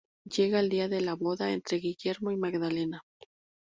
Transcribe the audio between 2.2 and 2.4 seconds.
y